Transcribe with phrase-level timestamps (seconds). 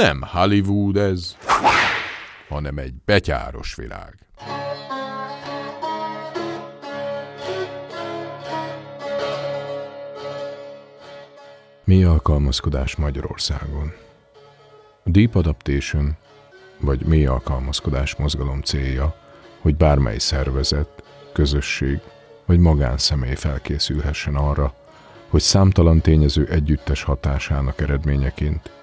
[0.00, 1.36] Nem Hollywood ez,
[2.48, 4.14] hanem egy betyáros világ.
[11.84, 13.92] Mi alkalmazkodás Magyarországon?
[15.04, 16.16] Deep Adaptation,
[16.78, 19.14] vagy mély alkalmazkodás mozgalom célja,
[19.60, 22.00] hogy bármely szervezet, közösség
[22.46, 24.74] vagy magánszemély felkészülhessen arra,
[25.28, 28.79] hogy számtalan tényező együttes hatásának eredményeként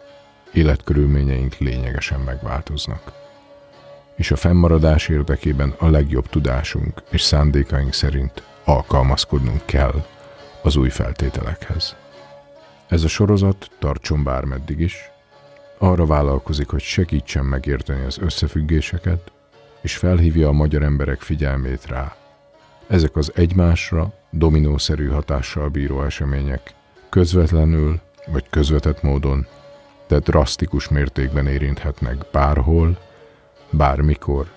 [0.58, 3.12] életkörülményeink lényegesen megváltoznak.
[4.16, 10.06] És a fennmaradás érdekében a legjobb tudásunk és szándékaink szerint alkalmazkodnunk kell
[10.62, 11.96] az új feltételekhez.
[12.88, 15.12] Ez a sorozat tartson bármeddig is,
[15.78, 19.32] arra vállalkozik, hogy segítsen megérteni az összefüggéseket,
[19.82, 22.16] és felhívja a magyar emberek figyelmét rá.
[22.88, 26.74] Ezek az egymásra dominószerű hatással bíró események
[27.10, 28.00] közvetlenül
[28.32, 29.48] vagy közvetett módon,
[30.08, 32.98] de drasztikus mértékben érinthetnek bárhol,
[33.70, 34.52] bármikor,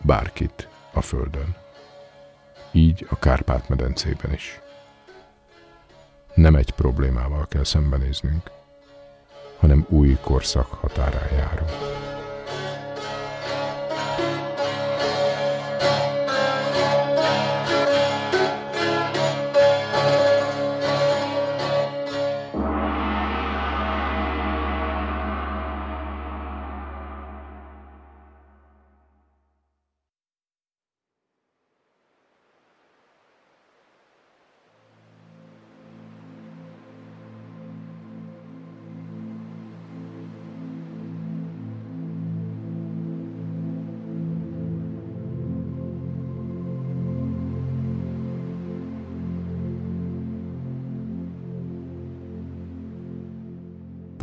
[0.00, 1.56] bárkit a Földön.
[2.72, 4.60] Így a Kárpát-medencében is.
[6.34, 8.50] Nem egy problémával kell szembenéznünk,
[9.58, 12.03] hanem új korszak határán járunk.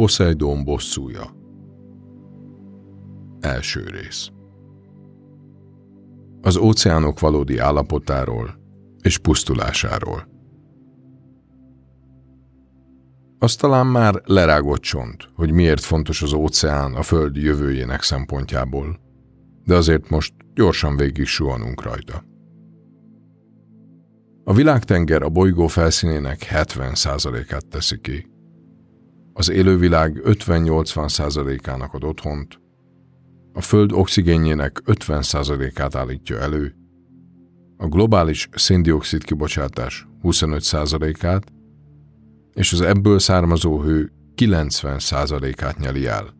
[0.01, 1.31] Poseidon bosszúja
[3.39, 4.29] Első rész
[6.41, 8.59] Az óceánok valódi állapotáról
[9.01, 10.27] és pusztulásáról.
[13.37, 18.99] Az talán már lerágott csont, hogy miért fontos az óceán a Föld jövőjének szempontjából,
[19.65, 22.23] de azért most gyorsan végig suhanunk rajta.
[24.43, 28.30] A világtenger a bolygó felszínének 70%-át teszi ki,
[29.33, 32.59] az élővilág 50-80%-ának ad otthont,
[33.53, 36.75] a Föld oxigénjének 50%-át állítja elő,
[37.77, 41.43] a globális széndiokszid kibocsátás 25%-át,
[42.53, 46.33] és az ebből származó hő 90%-át nyeli el,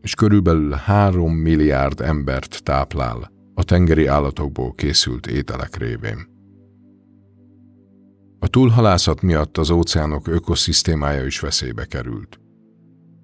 [0.00, 6.35] és körülbelül 3 milliárd embert táplál a tengeri állatokból készült ételek révén.
[8.38, 12.40] A túlhalászat miatt az óceánok ökoszisztémája is veszélybe került.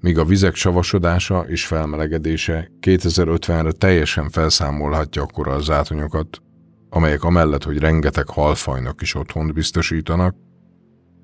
[0.01, 6.43] Míg a vizek savasodása és felmelegedése 2050-re teljesen felszámolhatja akkor az átonyokat,
[6.89, 10.37] amelyek amellett, hogy rengeteg halfajnak is otthont biztosítanak,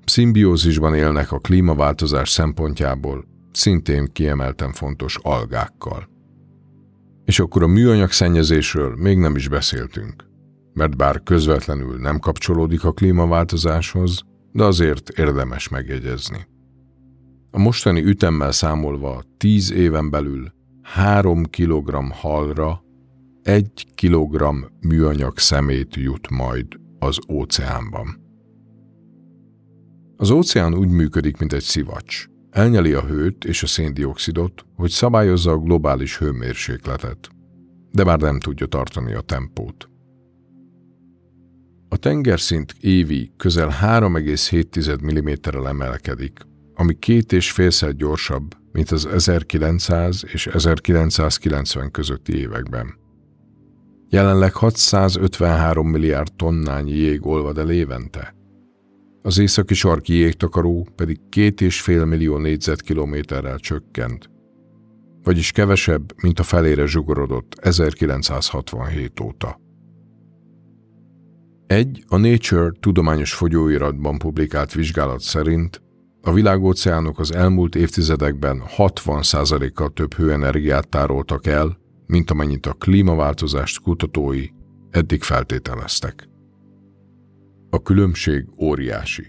[0.05, 6.09] szimbiózisban élnek a klímaváltozás szempontjából szintén kiemelten fontos algákkal.
[7.25, 10.28] És akkor a műanyag szennyezésről még nem is beszéltünk
[10.73, 14.21] mert bár közvetlenül nem kapcsolódik a klímaváltozáshoz,
[14.51, 16.47] de azért érdemes megjegyezni.
[17.51, 22.83] A mostani ütemmel számolva 10 éven belül 3 kg halra
[23.41, 24.43] 1 kg
[24.81, 26.65] műanyag szemét jut majd
[26.99, 28.27] az óceánban.
[30.17, 32.25] Az óceán úgy működik, mint egy szivacs.
[32.49, 37.29] Elnyeli a hőt és a széndiokszidot, hogy szabályozza a globális hőmérsékletet,
[37.91, 39.89] de már nem tudja tartani a tempót.
[41.91, 46.39] A tengerszint évi közel 3,7 mm-rel emelkedik,
[46.73, 52.97] ami két és félszer gyorsabb, mint az 1900 és 1990 közötti években.
[54.09, 58.35] Jelenleg 653 milliárd tonnányi jég olvad el évente.
[59.21, 64.29] Az északi sarki jégtakaró pedig két és fél millió négyzetkilométerrel csökkent,
[65.23, 69.59] vagyis kevesebb, mint a felére zsugorodott 1967 óta.
[71.69, 75.81] Egy a Nature tudományos folyóiratban publikált vizsgálat szerint
[76.21, 84.45] a világóceánok az elmúlt évtizedekben 60%-kal több hőenergiát tároltak el, mint amennyit a klímaváltozást kutatói
[84.89, 86.29] eddig feltételeztek.
[87.69, 89.27] A különbség óriási.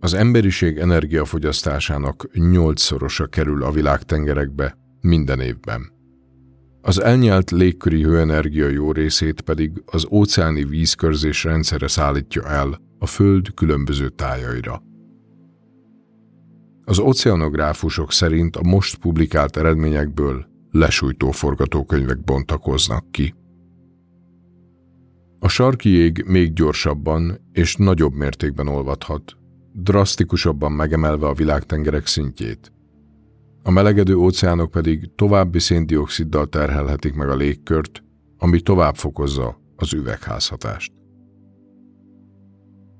[0.00, 5.99] Az emberiség energiafogyasztásának nyolcszorosa kerül a világtengerekbe minden évben.
[6.82, 13.54] Az elnyelt légköri hőenergia jó részét pedig az óceáni vízkörzés rendszere szállítja el a Föld
[13.54, 14.82] különböző tájaira.
[16.84, 23.34] Az oceanográfusok szerint a most publikált eredményekből lesújtó forgatókönyvek bontakoznak ki.
[25.38, 29.36] A sarki jég még gyorsabban és nagyobb mértékben olvadhat,
[29.72, 32.72] drasztikusabban megemelve a világtengerek szintjét.
[33.62, 38.02] A melegedő óceánok pedig további széndioksziddal terhelhetik meg a légkört,
[38.38, 40.92] ami tovább fokozza az üvegházhatást.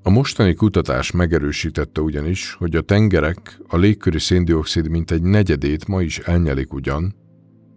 [0.03, 6.19] A mostani kutatás megerősítette ugyanis, hogy a tengerek a légköri széndiokszid mintegy negyedét ma is
[6.19, 7.15] elnyelik ugyan,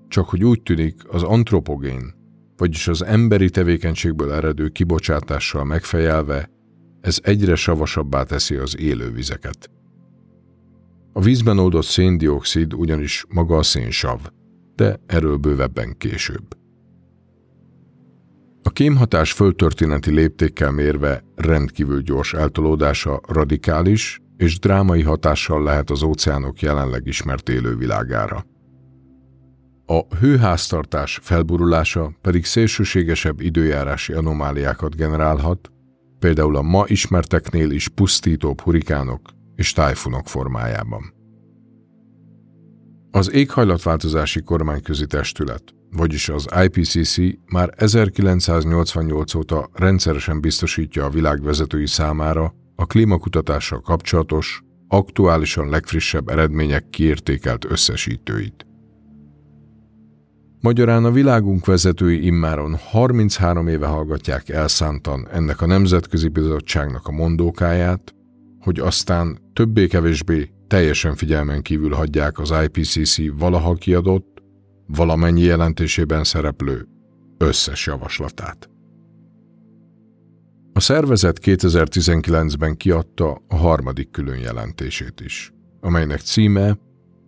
[0.08, 2.14] csak hogy úgy tűnik az antropogén,
[2.56, 6.50] vagyis az emberi tevékenységből eredő kibocsátással megfejelve,
[7.00, 9.70] ez egyre savasabbá teszi az élővizeket.
[11.16, 14.20] A vízben oldott széndiokszid ugyanis maga a szénsav,
[14.74, 16.46] de erről bővebben később.
[18.62, 26.60] A kémhatás földtörténeti léptékkel mérve rendkívül gyors eltolódása radikális és drámai hatással lehet az óceánok
[26.60, 28.44] jelenleg ismert élővilágára.
[29.86, 35.70] A hőháztartás felburulása pedig szélsőségesebb időjárási anomáliákat generálhat,
[36.18, 39.20] például a ma ismerteknél is pusztítóbb hurikánok
[39.56, 41.14] és tájfunok formájában.
[43.10, 47.16] Az éghajlatváltozási kormányközi testület, vagyis az IPCC
[47.46, 56.90] már 1988 óta rendszeresen biztosítja a világ vezetői számára a klímakutatással kapcsolatos, aktuálisan legfrissebb eredmények
[56.90, 58.66] kiértékelt összesítőit.
[60.60, 68.14] Magyarán a világunk vezetői immáron 33 éve hallgatják elszántan ennek a Nemzetközi Bizottságnak a mondókáját,
[68.60, 74.42] hogy aztán többé-kevésbé teljesen figyelmen kívül hagyják az IPCC valaha kiadott,
[74.86, 76.88] valamennyi jelentésében szereplő
[77.38, 78.68] összes javaslatát.
[80.72, 86.78] A szervezet 2019-ben kiadta a harmadik külön jelentését is, amelynek címe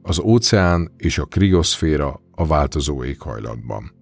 [0.02, 3.92] az óceán és a krioszféra a változó éghajlatban.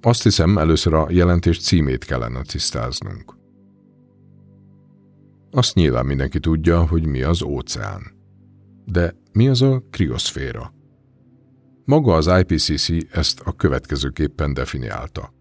[0.00, 3.37] Azt hiszem, először a jelentés címét kellene tisztáznunk.
[5.50, 8.02] Azt nyilván mindenki tudja, hogy mi az óceán.
[8.84, 10.72] De mi az a krioszféra?
[11.84, 15.32] Maga az IPCC ezt a következőképpen definiálta.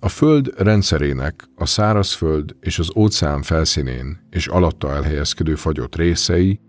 [0.00, 6.60] A Föld rendszerének a szárazföld és az óceán felszínén és alatta elhelyezkedő fagyott részei,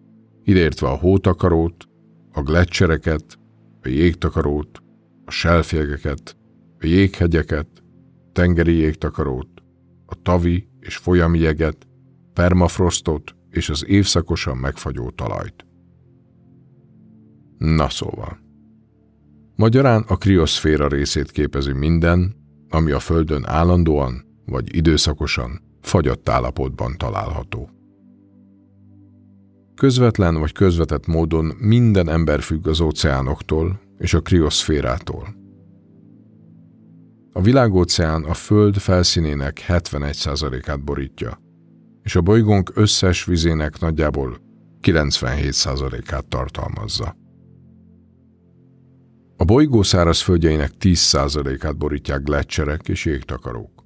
[0.44, 1.88] ideértve a hótakarót,
[2.32, 3.40] a gletszereket,
[3.82, 4.84] a jégtakarót,
[5.26, 6.38] a selfjegeket,
[6.80, 7.68] a jéghegyeket,
[8.32, 9.50] tengeri jégtakarót,
[10.06, 11.88] a tavi és folyami jeget,
[12.34, 15.66] permafrostot és az évszakosan megfagyó talajt.
[17.58, 18.40] Na szóval.
[19.56, 22.36] Magyarán a krioszféra részét képezi minden,
[22.70, 27.70] ami a Földön állandóan vagy időszakosan fagyott állapotban található.
[29.76, 35.36] Közvetlen vagy közvetett módon minden ember függ az óceánoktól és a krioszférától.
[37.32, 41.40] A világóceán a Föld felszínének 71%-át borítja,
[42.04, 44.38] és a bolygónk összes vizének nagyjából
[44.82, 47.16] 97%-át tartalmazza.
[49.38, 53.84] A bolygó szárazföldjeinek 10%-át borítják gletszerek és jégtakarók.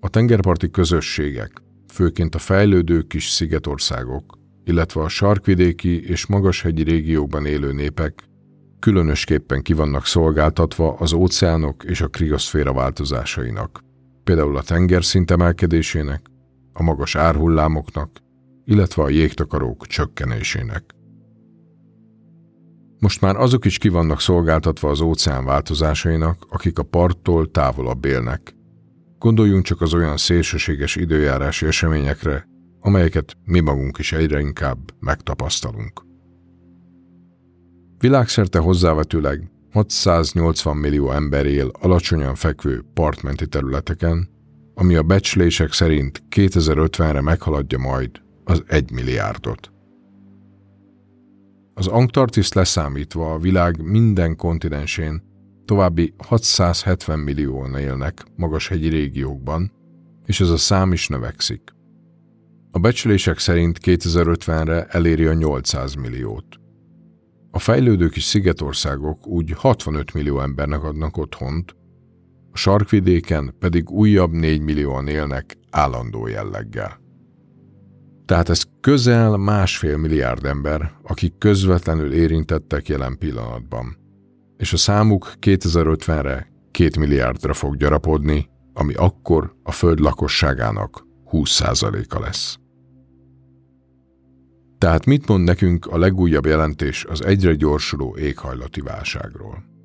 [0.00, 7.72] A tengerparti közösségek, főként a fejlődő kis szigetországok, illetve a sarkvidéki és magashegyi régiókban élő
[7.72, 8.24] népek
[8.78, 13.80] különösképpen kivannak szolgáltatva az óceánok és a krioszféra változásainak,
[14.24, 16.26] például a tengerszint emelkedésének,
[16.76, 18.10] a magas árhullámoknak,
[18.64, 20.84] illetve a jégtakarók csökkenésének.
[22.98, 28.54] Most már azok is kivannak szolgáltatva az óceán változásainak, akik a parttól távolabb élnek.
[29.18, 32.48] Gondoljunk csak az olyan szélsőséges időjárási eseményekre,
[32.80, 36.04] amelyeket mi magunk is egyre inkább megtapasztalunk.
[37.98, 44.35] Világszerte hozzávetőleg 680 millió ember él alacsonyan fekvő partmenti területeken,
[44.78, 48.10] ami a becslések szerint 2050-re meghaladja majd
[48.44, 49.72] az 1 milliárdot.
[51.74, 55.22] Az Antarktisz leszámítva a világ minden kontinensén
[55.64, 59.72] további 670 millióan élnek magashegyi régiókban,
[60.26, 61.74] és ez a szám is növekszik.
[62.70, 66.46] A becslések szerint 2050-re eléri a 800 milliót.
[67.50, 71.75] A fejlődő kis szigetországok úgy 65 millió embernek adnak otthont,
[72.56, 77.04] sarkvidéken pedig újabb 4 millióan élnek állandó jelleggel.
[78.24, 83.96] Tehát ez közel másfél milliárd ember, akik közvetlenül érintettek jelen pillanatban.
[84.56, 92.58] És a számuk 2050-re 2 milliárdra fog gyarapodni, ami akkor a föld lakosságának 20%-a lesz.
[94.78, 99.75] Tehát mit mond nekünk a legújabb jelentés az egyre gyorsuló éghajlati válságról?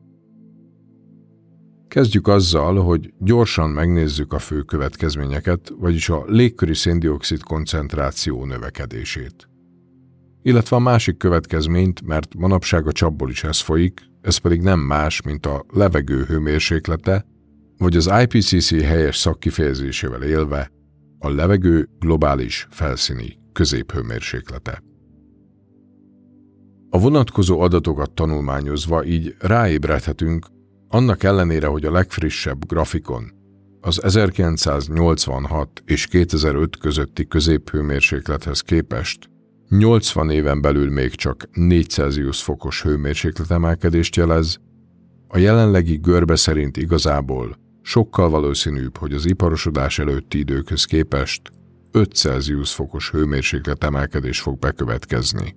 [1.91, 9.50] Kezdjük azzal, hogy gyorsan megnézzük a fő következményeket, vagyis a légköri széndiokszid koncentráció növekedését.
[10.41, 15.21] Illetve a másik következményt, mert manapság a csapból is ez folyik, ez pedig nem más,
[15.21, 17.25] mint a levegő hőmérséklete,
[17.77, 20.71] vagy az IPCC helyes szakkifejezésével élve
[21.19, 24.83] a levegő globális felszíni középhőmérséklete.
[26.89, 30.45] A vonatkozó adatokat tanulmányozva így ráébredhetünk,
[30.91, 33.39] annak ellenére, hogy a legfrissebb grafikon
[33.81, 39.29] az 1986 és 2005 közötti középhőmérséklethez képest
[39.69, 44.57] 80 éven belül még csak 4 Celsius fokos hőmérsékletemelkedést jelez,
[45.27, 51.41] a jelenlegi görbe szerint igazából sokkal valószínűbb, hogy az iparosodás előtti időkhöz képest
[51.91, 55.55] 5 Celsius fokos hőmérsékletemelkedés fog bekövetkezni,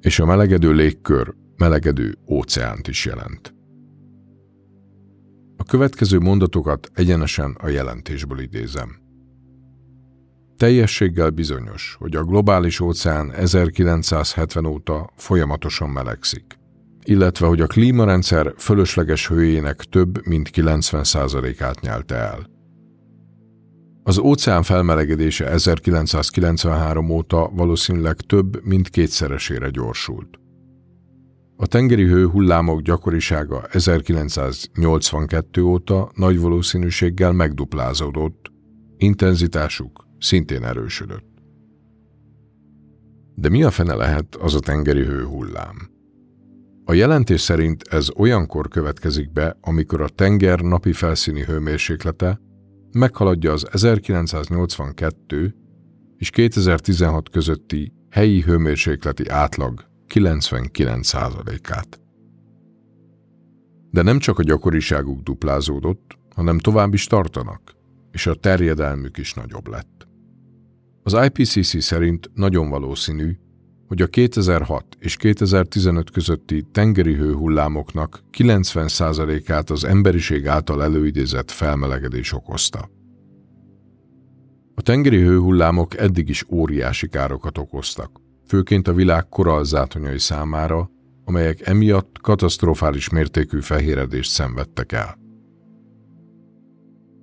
[0.00, 3.54] és a melegedő légkör melegedő óceánt is jelent.
[5.70, 8.96] Következő mondatokat egyenesen a jelentésből idézem.
[10.56, 16.58] Teljességgel bizonyos, hogy a globális óceán 1970 óta folyamatosan melegszik,
[17.04, 22.46] illetve hogy a klímarendszer fölösleges hőjének több mint 90%-át nyelte el.
[24.02, 30.40] Az óceán felmelegedése 1993 óta valószínűleg több mint kétszeresére gyorsult.
[31.60, 38.52] A tengeri hő hullámok gyakorisága 1982 óta nagy valószínűséggel megduplázódott,
[38.96, 41.28] intenzitásuk szintén erősödött.
[43.34, 45.90] De mi a fene lehet az a tengeri hőhullám?
[46.84, 52.40] A jelentés szerint ez olyankor következik be, amikor a tenger napi felszíni hőmérséklete
[52.92, 55.54] meghaladja az 1982
[56.16, 62.00] és 2016 közötti helyi hőmérsékleti átlag 99%-át.
[63.90, 67.76] De nem csak a gyakoriságuk duplázódott, hanem tovább is tartanak,
[68.12, 70.08] és a terjedelmük is nagyobb lett.
[71.02, 73.36] Az IPCC szerint nagyon valószínű,
[73.86, 82.90] hogy a 2006 és 2015 közötti tengeri hőhullámoknak 90%-át az emberiség által előidézett felmelegedés okozta.
[84.74, 90.90] A tengeri hőhullámok eddig is óriási károkat okoztak, főként a világ korallzátonyai számára,
[91.24, 95.18] amelyek emiatt katasztrofális mértékű fehéredést szenvedtek el.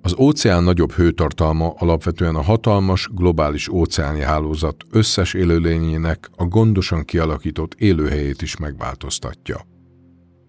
[0.01, 7.73] Az óceán nagyobb hőtartalma alapvetően a hatalmas globális óceáni hálózat összes élőlényének a gondosan kialakított
[7.73, 9.61] élőhelyét is megváltoztatja.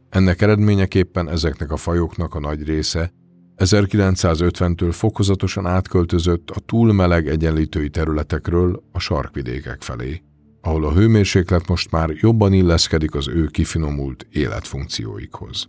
[0.08, 3.12] Ennek eredményeképpen ezeknek a fajoknak a nagy része
[3.56, 10.22] 1950-től fokozatosan átköltözött a túl meleg egyenlítői területekről a sarkvidékek felé,
[10.60, 15.68] ahol a hőmérséklet most már jobban illeszkedik az ő kifinomult életfunkcióikhoz.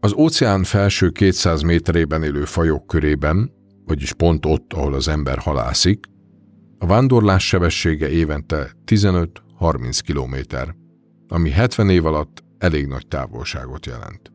[0.00, 3.52] Az óceán felső 200 méterében élő fajok körében,
[3.84, 6.06] vagyis pont ott, ahol az ember halászik,
[6.78, 9.28] a vándorlás sebessége évente 15-30
[10.06, 10.56] km,
[11.28, 14.32] ami 70 év alatt elég nagy távolságot jelent.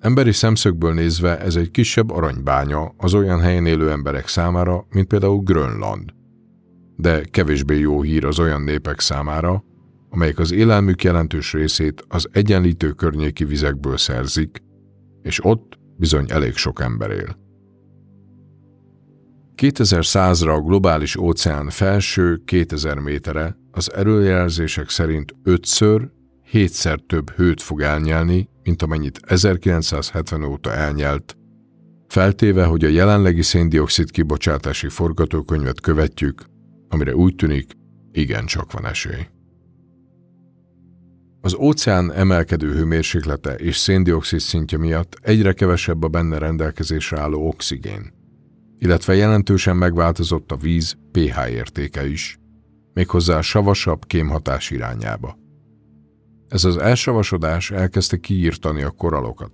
[0.00, 5.42] Emberi szemszögből nézve ez egy kisebb aranybánya az olyan helyen élő emberek számára, mint például
[5.42, 6.16] Grönland.
[7.00, 9.64] De kevésbé jó hír az olyan népek számára,
[10.10, 14.62] amelyek az élelmük jelentős részét az egyenlítő környéki vizekből szerzik,
[15.22, 17.36] és ott bizony elég sok ember él.
[19.56, 26.10] 2100-ra a globális óceán felső 2000 métere az erőjelzések szerint ötször,
[26.42, 31.36] hétszer több hőt fog elnyelni, mint amennyit 1970 óta elnyelt,
[32.08, 36.42] feltéve, hogy a jelenlegi széndiokszid kibocsátási forgatókönyvet követjük,
[36.88, 37.72] amire úgy tűnik,
[38.12, 39.26] igencsak van esély.
[41.40, 48.12] Az óceán emelkedő hőmérséklete és széndiokszid szintje miatt egyre kevesebb a benne rendelkezésre álló oxigén,
[48.78, 52.38] illetve jelentősen megváltozott a víz pH értéke is,
[52.92, 55.36] méghozzá savasabb kémhatás irányába.
[56.48, 59.52] Ez az elsavasodás elkezdte kiírtani a koralokat,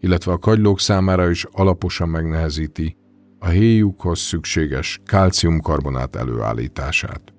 [0.00, 2.96] illetve a kagylók számára is alaposan megnehezíti
[3.42, 7.32] a héjukhoz szükséges kálciumkarbonát előállítását.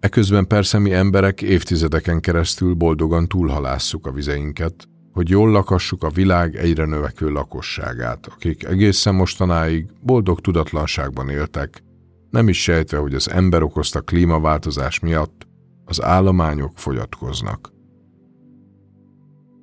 [0.00, 6.56] Eközben persze mi emberek évtizedeken keresztül boldogan túlhalásszuk a vizeinket, hogy jól lakassuk a világ
[6.56, 11.82] egyre növekvő lakosságát, akik egészen mostanáig boldog tudatlanságban éltek,
[12.30, 15.46] nem is sejtve, hogy az ember okozta klímaváltozás miatt
[15.84, 17.75] az állományok fogyatkoznak.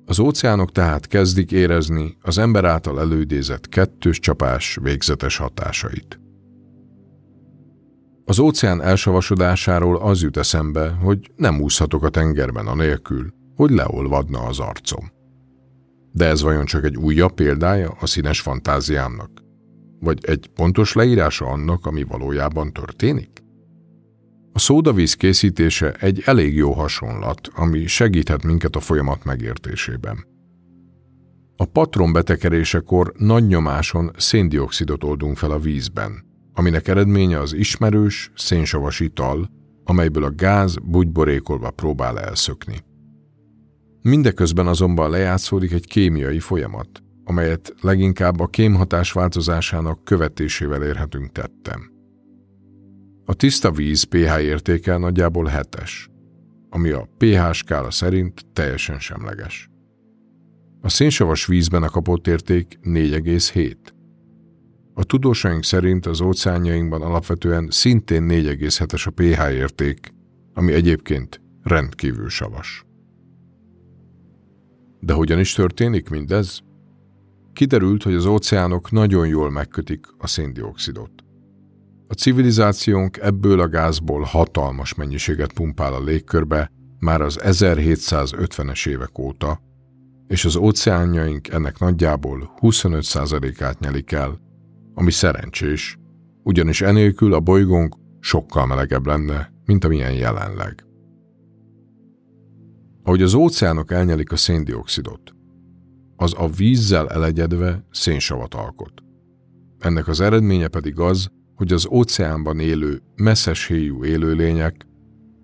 [0.06, 6.20] Az óceánok tehát kezdik érezni az ember által előidézett kettős csapás végzetes hatásait.
[8.24, 14.58] Az óceán elsavasodásáról az jut eszembe, hogy nem úszhatok a tengerben anélkül, hogy leolvadna az
[14.58, 15.12] arcom.
[16.12, 19.30] De ez vajon csak egy újabb példája a színes fantáziámnak?
[20.00, 23.43] Vagy egy pontos leírása annak, ami valójában történik?
[24.56, 30.26] A szódavíz készítése egy elég jó hasonlat, ami segíthet minket a folyamat megértésében.
[31.56, 39.00] A patron betekerésekor nagy nyomáson széndiokszidot oldunk fel a vízben, aminek eredménye az ismerős, szénsavas
[39.00, 39.50] ital,
[39.84, 42.76] amelyből a gáz bugyborékolva próbál elszökni.
[44.02, 46.88] Mindeközben azonban lejátszódik egy kémiai folyamat,
[47.24, 51.93] amelyet leginkább a kémhatás változásának követésével érhetünk tettem.
[53.26, 55.90] A tiszta víz pH értéke nagyjából 7-es,
[56.68, 59.70] ami a pH skála szerint teljesen semleges.
[60.80, 63.76] A szénsavas vízben a kapott érték 4,7.
[64.94, 70.14] A tudósaink szerint az óceánjainkban alapvetően szintén 4,7-es a pH érték,
[70.54, 72.84] ami egyébként rendkívül savas.
[75.00, 76.60] De hogyan is történik mindez?
[77.52, 81.23] Kiderült, hogy az óceánok nagyon jól megkötik a széndiokszidot.
[82.14, 89.60] A civilizációnk ebből a gázból hatalmas mennyiséget pumpál a légkörbe már az 1750-es évek óta,
[90.26, 94.40] és az óceánjaink ennek nagyjából 25%-át nyelik el,
[94.94, 95.98] ami szerencsés,
[96.42, 100.84] ugyanis enélkül a bolygónk sokkal melegebb lenne, mint amilyen jelenleg.
[103.02, 105.32] Ahogy az óceánok elnyelik a széndiokszidot,
[106.16, 108.92] az a vízzel elegyedve szénsavat alkot.
[109.78, 113.68] Ennek az eredménye pedig az, hogy az óceánban élő messzes
[114.02, 114.86] élőlények,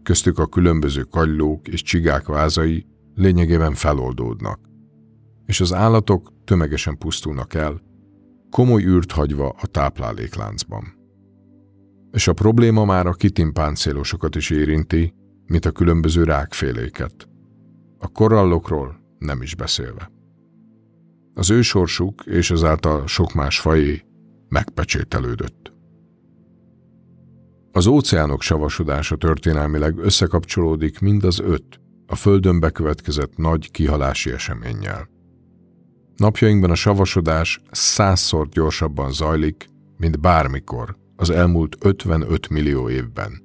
[0.03, 4.61] köztük a különböző kagylók és csigák vázai lényegében feloldódnak,
[5.47, 7.81] és az állatok tömegesen pusztulnak el,
[8.51, 10.99] komoly űrt hagyva a táplálékláncban.
[12.13, 15.15] És a probléma már a kitimpáncélosokat is érinti,
[15.47, 17.29] mint a különböző rákféléket.
[17.99, 20.11] A korallokról nem is beszélve.
[21.35, 24.03] Az ő sorsuk és azáltal sok más fajé
[24.49, 25.73] megpecsételődött.
[27.73, 35.09] Az óceánok savasodása történelmileg összekapcsolódik mind az öt a Földön bekövetkezett nagy kihalási eseménnyel.
[36.17, 43.43] Napjainkban a savasodás százszor gyorsabban zajlik, mint bármikor az elmúlt 55 millió évben,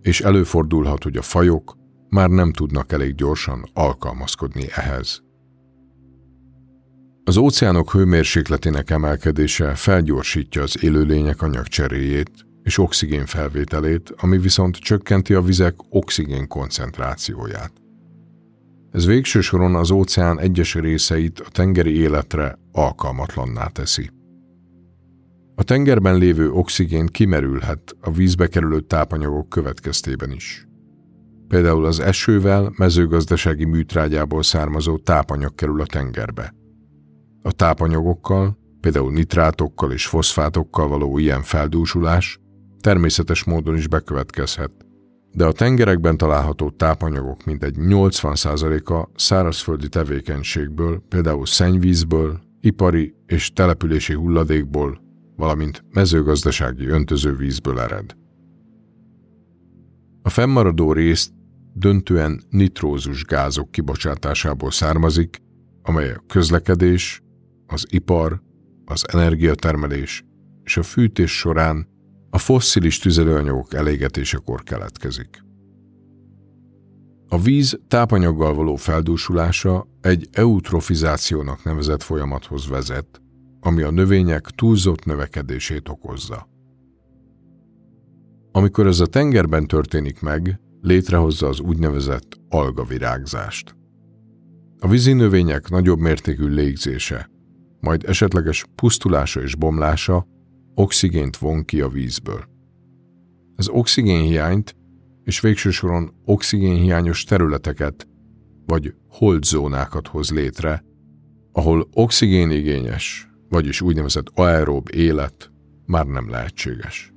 [0.00, 1.76] és előfordulhat, hogy a fajok
[2.08, 5.22] már nem tudnak elég gyorsan alkalmazkodni ehhez.
[7.24, 15.42] Az óceánok hőmérsékletének emelkedése felgyorsítja az élőlények anyagcseréjét és oxigén felvételét, ami viszont csökkenti a
[15.42, 17.72] vizek oxigén koncentrációját.
[18.90, 24.10] Ez végső soron az óceán egyes részeit a tengeri életre alkalmatlanná teszi.
[25.54, 30.66] A tengerben lévő oxigén kimerülhet a vízbe kerülő tápanyagok következtében is.
[31.48, 36.54] Például az esővel mezőgazdasági műtrágyából származó tápanyag kerül a tengerbe.
[37.42, 42.41] A tápanyagokkal, például nitrátokkal és foszfátokkal való ilyen feldúsulás
[42.82, 44.70] természetes módon is bekövetkezhet,
[45.32, 55.00] de a tengerekben található tápanyagok mintegy 80%-a szárazföldi tevékenységből, például szennyvízből, ipari és települési hulladékból,
[55.36, 58.16] valamint mezőgazdasági öntözővízből ered.
[60.22, 61.32] A fennmaradó részt
[61.74, 65.42] döntően nitrózus gázok kibocsátásából származik,
[65.82, 67.22] amely a közlekedés,
[67.66, 68.42] az ipar,
[68.84, 70.24] az energiatermelés
[70.64, 71.91] és a fűtés során
[72.34, 75.44] a fosszilis tüzelőanyagok elégetésekor keletkezik.
[77.28, 83.22] A víz tápanyaggal való feldúsulása egy eutrofizációnak nevezett folyamathoz vezet,
[83.60, 86.48] ami a növények túlzott növekedését okozza.
[88.52, 93.76] Amikor ez a tengerben történik meg, létrehozza az úgynevezett algavirágzást.
[94.78, 97.30] A vízi növények nagyobb mértékű légzése,
[97.80, 100.26] majd esetleges pusztulása és bomlása
[100.74, 102.44] oxigént von ki a vízből.
[103.56, 104.76] Az oxigénhiányt
[105.24, 108.08] és végső soron oxigénhiányos területeket
[108.66, 110.84] vagy holdzónákat hoz létre,
[111.52, 115.52] ahol oxigénigényes, vagyis úgynevezett aerób élet
[115.86, 117.12] már nem lehetséges.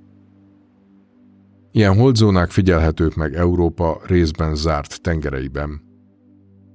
[1.71, 5.81] Ilyen holdzónák figyelhetők meg Európa részben zárt tengereiben,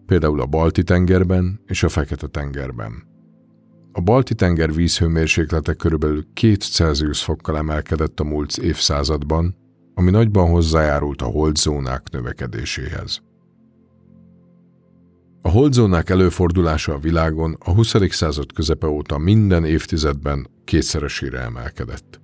[0.06, 3.08] például a Balti-tengerben és a Fekete-tengerben.
[3.92, 9.56] A Balti-tenger vízhőmérséklete körülbelül 2 Celsius fokkal emelkedett a múlt évszázadban,
[9.94, 13.22] ami nagyban hozzájárult a holdzónák növekedéséhez.
[15.42, 17.94] A holdzónák előfordulása a világon a 20.
[18.08, 22.20] század közepe óta minden évtizedben kétszeresére emelkedett.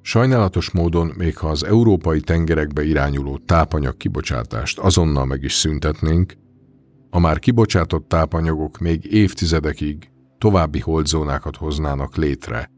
[0.00, 6.36] Sajnálatos módon, még ha az európai tengerekbe irányuló tápanyag kibocsátást azonnal meg is szüntetnénk,
[7.14, 12.70] a már kibocsátott tápanyagok még évtizedekig további holdzónákat hoznának létre,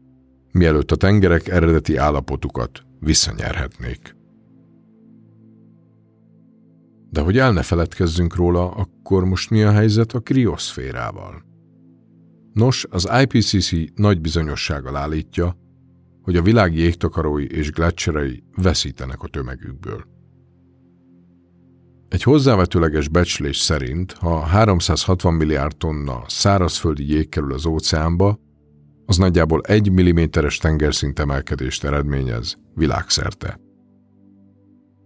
[0.51, 4.15] mielőtt a tengerek eredeti állapotukat visszanyerhetnék.
[7.09, 11.43] De hogy el ne feledkezzünk róla, akkor most mi a helyzet a krioszférával?
[12.53, 15.57] Nos, az IPCC nagy bizonyossággal állítja,
[16.21, 20.16] hogy a világ jégtakarói és gletszerei veszítenek a tömegükből.
[22.27, 28.39] Hozzávetőleges becslés szerint, ha 360 milliárd tonna szárazföldi jég kerül az óceánba,
[29.05, 33.59] az nagyjából 1 mm-es tengerszint emelkedést eredményez világszerte.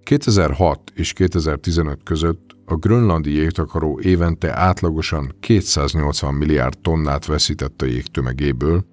[0.03, 8.85] 2006 és 2015 között a grönlandi jégtakaró évente átlagosan 280 milliárd tonnát veszített a jégtömegéből,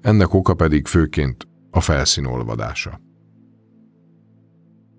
[0.00, 3.00] ennek oka pedig főként a felszín olvadása.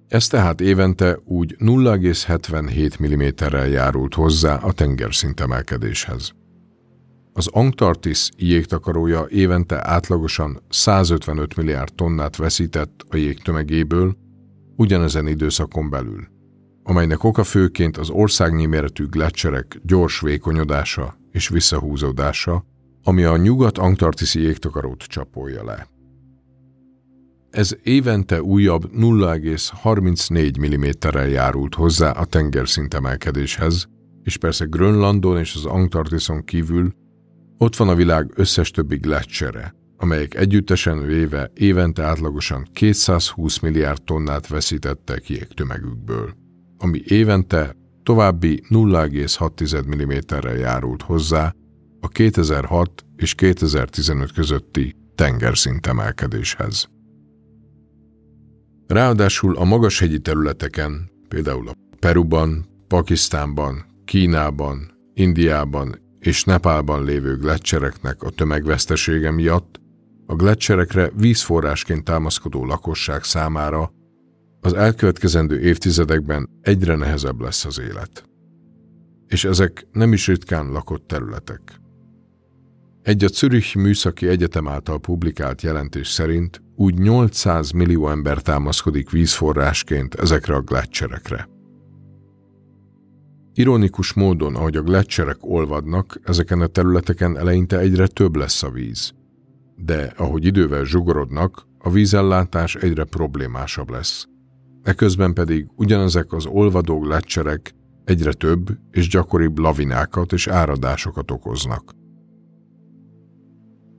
[0.08, 6.32] Ez tehát évente úgy 0,77 mm-rel járult hozzá a tengerszint emelkedéshez.
[7.34, 14.16] Az Antarktisz jégtakarója évente átlagosan 155 milliárd tonnát veszített a jégtömegéből,
[14.76, 16.28] ugyanezen időszakon belül,
[16.84, 22.66] amelynek oka főként az országnyi méretű gletszerek gyors vékonyodása és visszahúzódása,
[23.04, 25.88] ami a nyugat-antarktiszi jégtakarót csapolja le.
[27.56, 33.88] Ez évente újabb 0,34 mm-rel járult hozzá a tengerszint emelkedéshez,
[34.24, 36.94] és persze Grönlandon és az Antarktiszon kívül
[37.58, 44.48] ott van a világ összes többi gletszere, amelyek együttesen véve évente átlagosan 220 milliárd tonnát
[44.48, 46.34] veszítettek jégtömegükből,
[46.78, 51.54] ami évente további 0,6 mm-rel járult hozzá
[52.00, 56.94] a 2006 és 2015 közötti tengerszint emelkedéshez.
[58.88, 68.30] Ráadásul a magashegyi területeken, például a Peruban, Pakisztánban, Kínában, Indiában és Nepálban lévő gletszereknek a
[68.30, 69.80] tömegvesztesége miatt
[70.26, 73.92] a gletszerekre vízforrásként támaszkodó lakosság számára
[74.62, 78.24] az elkövetkezendő évtizedekben egyre nehezebb lesz az élet.
[79.28, 81.62] És ezek nem is ritkán lakott területek.
[83.06, 90.16] Egy a Zürich Műszaki Egyetem által publikált jelentés szerint úgy 800 millió ember támaszkodik vízforrásként
[90.16, 91.50] ezekre a gletszerekre.
[93.54, 99.12] Ironikus módon, ahogy a gletszerek olvadnak, ezeken a területeken eleinte egyre több lesz a víz.
[99.76, 104.28] De ahogy idővel zsugorodnak, a vízellátás egyre problémásabb lesz.
[104.84, 112.04] Eközben pedig ugyanezek az olvadó gletszerek egyre több és gyakoribb lavinákat és áradásokat okoznak.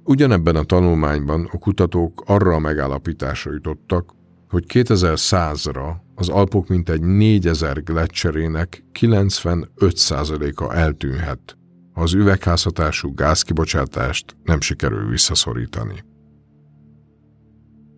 [0.08, 4.14] Ugyanebben a tanulmányban a kutatók arra a megállapításra jutottak,
[4.48, 11.58] hogy 2100-ra az Alpok mintegy 4000 gletszerének 95%-a eltűnhet,
[11.92, 16.04] ha az üvegházhatású gázkibocsátást nem sikerül visszaszorítani.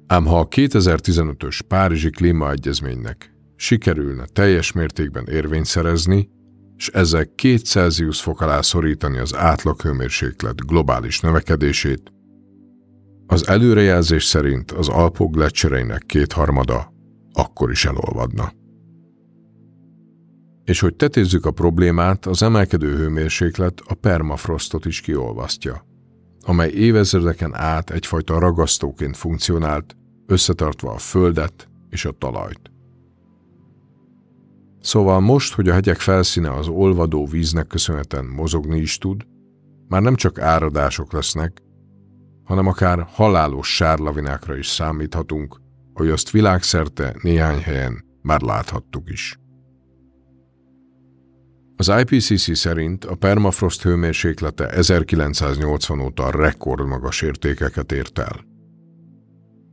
[0.07, 6.31] Ám ha a 2015-ös Párizsi Klímaegyezménynek sikerülne teljes mértékben érvényt szerezni,
[6.79, 12.13] és ezzel 2 Celsius fok alá szorítani az átlaghőmérséklet globális növekedését,
[13.27, 16.93] az előrejelzés szerint az Alpok gletszereinek kétharmada
[17.33, 18.53] akkor is elolvadna.
[20.65, 25.87] És hogy tetézzük a problémát, az emelkedő hőmérséklet a permafrostot is kiolvasztja,
[26.41, 32.68] amely évezredeken át egyfajta ragasztóként funkcionált, összetartva a földet és a talajt.
[34.89, 39.27] Szóval most, hogy a hegyek felszíne az olvadó víznek köszönhetően mozogni is tud,
[39.89, 41.63] már nem csak áradások lesznek,
[42.45, 45.61] hanem akár halálos sárlavinákra is számíthatunk,
[45.95, 49.39] hogy azt világszerte néhány helyen már láthattuk is.
[51.77, 58.45] Az IPCC szerint a permafrost hőmérséklete 1980 óta rekordmagas értékeket ért el.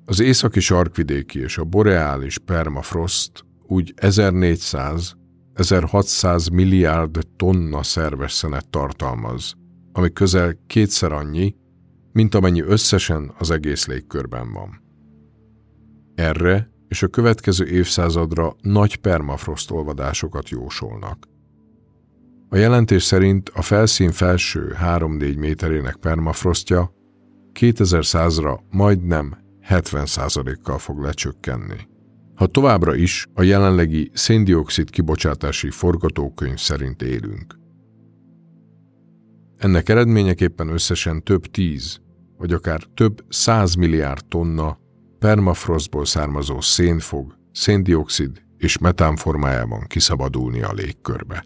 [0.06, 9.54] Az északi sarkvidéki és a boreális permafrost úgy 1400-1600 milliárd tonna szerves szenet tartalmaz,
[9.91, 11.56] ami közel kétszer annyi,
[12.12, 14.84] mint amennyi összesen az egész légkörben van.
[16.15, 21.28] Erre és a következő évszázadra nagy permafrost olvadásokat jósolnak.
[22.49, 26.93] A jelentés szerint a felszín felső 3-4 méterének permafrostja
[27.60, 29.38] 2100-ra majdnem
[29.69, 31.93] 70%-kal fog lecsökkenni.
[32.35, 37.59] Ha továbbra is a jelenlegi széndiokszid kibocsátási forgatókönyv szerint élünk.
[39.57, 41.99] Ennek eredményeképpen összesen több tíz,
[42.37, 44.77] vagy akár több százmilliárd tonna
[45.19, 51.45] permafrostból származó szén fog széndiokszid és metán formájában kiszabadulni a légkörbe.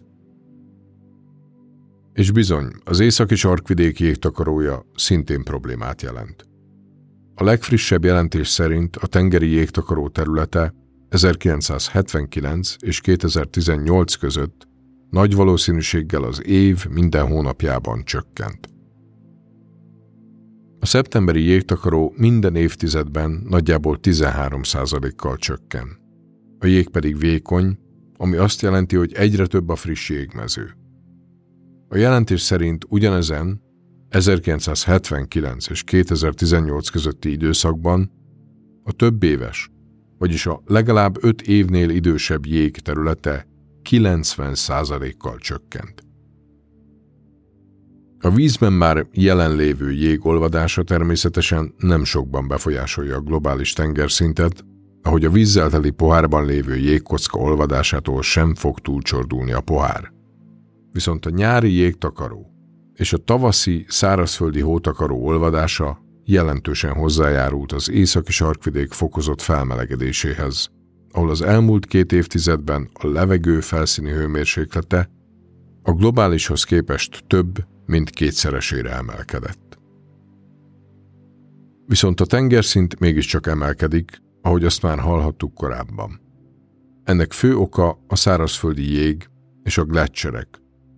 [2.12, 6.48] És bizony, az északi sarkvidék jégtakarója szintén problémát jelent.
[7.34, 10.74] A legfrissebb jelentés szerint a tengeri jégtakaró területe
[11.10, 14.68] 1979 és 2018 között
[15.10, 18.68] nagy valószínűséggel az év minden hónapjában csökkent.
[20.80, 25.98] A szeptemberi jégtakaró minden évtizedben nagyjából 13%-kal csökken.
[26.58, 27.78] A jég pedig vékony,
[28.16, 30.76] ami azt jelenti, hogy egyre több a friss jégmező.
[31.88, 33.62] A jelentés szerint ugyanezen
[34.08, 38.10] 1979 és 2018 közötti időszakban
[38.82, 39.70] a több éves,
[40.20, 43.46] vagyis a legalább 5 évnél idősebb jég területe
[43.90, 46.04] 90%-kal csökkent.
[48.20, 54.64] A vízben már jelenlévő jég olvadása természetesen nem sokban befolyásolja a globális tengerszintet,
[55.02, 60.12] ahogy a vízzel teli pohárban lévő jégkocka olvadásától sem fog túlcsordulni a pohár.
[60.92, 62.50] Viszont a nyári jégtakaró
[62.94, 70.68] és a tavaszi szárazföldi hótakaró olvadása jelentősen hozzájárult az északi sarkvidék fokozott felmelegedéséhez,
[71.12, 75.10] ahol az elmúlt két évtizedben a levegő felszíni hőmérséklete
[75.82, 79.78] a globálishoz képest több, mint kétszeresére emelkedett.
[81.86, 86.20] Viszont a tengerszint mégiscsak emelkedik, ahogy azt már hallhattuk korábban.
[87.04, 89.28] Ennek fő oka a szárazföldi jég
[89.62, 90.48] és a gletszerek,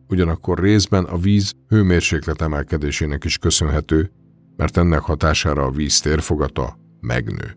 [0.08, 4.12] ugyanakkor részben a víz hőmérséklet emelkedésének is köszönhető,
[4.56, 7.56] mert ennek hatására a víz térfogata megnő.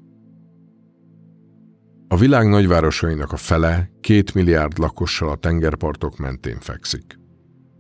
[2.08, 7.20] A világ nagyvárosainak a fele két milliárd lakossal a tengerpartok mentén fekszik.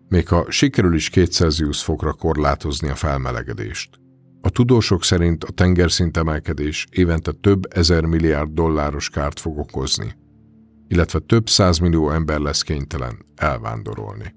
[0.08, 3.99] Még ha sikerül is két Celsius fokra korlátozni a felmelegedést.
[4.41, 10.15] A tudósok szerint a tengerszint emelkedés évente több ezer milliárd dolláros kárt fog okozni,
[10.88, 14.36] illetve több százmillió ember lesz kénytelen elvándorolni.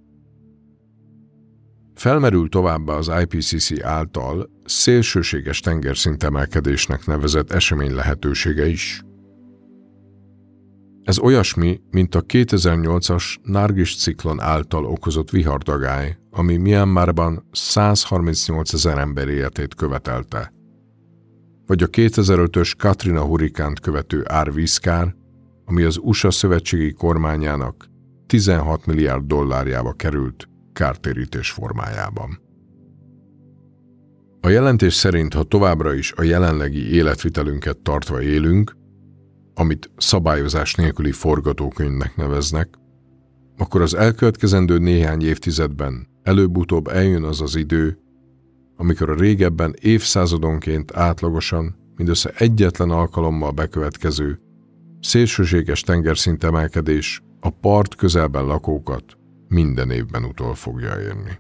[1.95, 9.03] Felmerül továbbá az IPCC által szélsőséges tengerszint emelkedésnek nevezett esemény lehetősége is.
[11.03, 19.29] Ez olyasmi, mint a 2008-as Nargis ciklon által okozott vihardagály, ami Myanmarban 138 ezer ember
[19.29, 20.53] életét követelte.
[21.67, 25.15] Vagy a 2005-ös Katrina hurikánt követő árvízkár,
[25.65, 27.87] ami az USA szövetségi kormányának
[28.27, 32.48] 16 milliárd dollárjába került kártérítés formájában.
[34.41, 38.77] A jelentés szerint, ha továbbra is a jelenlegi életvitelünket tartva élünk,
[39.55, 42.69] amit szabályozás nélküli forgatókönyvnek neveznek,
[43.57, 47.99] akkor az elkövetkezendő néhány évtizedben előbb-utóbb eljön az az idő,
[48.77, 54.41] amikor a régebben évszázadonként átlagosan mindössze egyetlen alkalommal bekövetkező
[55.01, 59.05] szélsőséges tengerszint emelkedés a part közelben lakókat
[59.49, 61.39] minden évben utol fogja érni.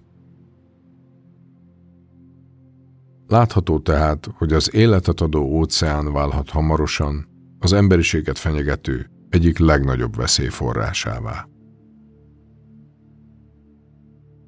[3.28, 11.48] Látható tehát, hogy az életet adó óceán válhat hamarosan az emberiséget fenyegető egyik legnagyobb veszélyforrásává.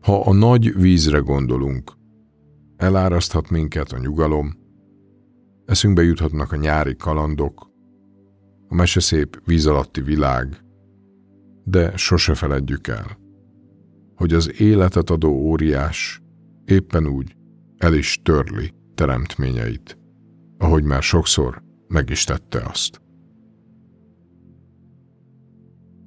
[0.01, 1.93] Ha a nagy vízre gondolunk,
[2.77, 4.53] eláraszthat minket a nyugalom,
[5.65, 7.71] eszünkbe juthatnak a nyári kalandok,
[8.69, 10.65] a meseszép víz alatti világ,
[11.65, 13.19] de sose feledjük el,
[14.15, 16.23] hogy az életet adó óriás
[16.65, 17.39] éppen úgy
[17.81, 19.99] el is törli teremtményeit,
[20.59, 23.01] ahogy már sokszor meg is tette azt.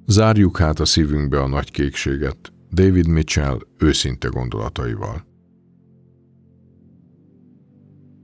[0.06, 5.26] Zárjuk hát a szívünkbe a nagy kékséget David Mitchell őszinte gondolataival.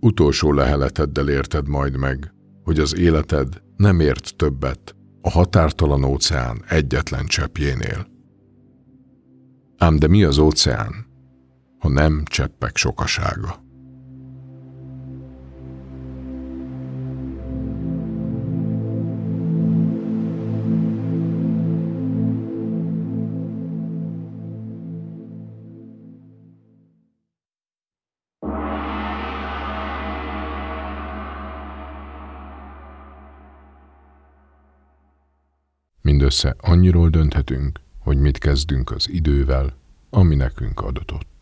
[0.00, 7.26] Utolsó leheleteddel érted majd meg, hogy az életed nem ért többet a határtalan óceán egyetlen
[7.26, 8.06] cseppjénél.
[9.76, 11.09] Ám de mi az óceán,
[11.80, 13.68] ha nem cseppek sokasága?
[36.02, 39.74] Mindössze annyiról dönthetünk, hogy mit kezdünk az idővel,
[40.10, 41.39] ami nekünk adatott.